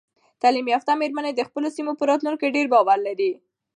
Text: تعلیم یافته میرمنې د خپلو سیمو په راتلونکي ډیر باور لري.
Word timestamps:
تعلیم 0.41 0.67
یافته 0.73 0.91
میرمنې 1.01 1.31
د 1.35 1.41
خپلو 1.47 1.67
سیمو 1.75 1.93
په 1.99 2.03
راتلونکي 2.09 2.47
ډیر 2.55 2.65
باور 2.73 2.97
لري. 3.07 3.31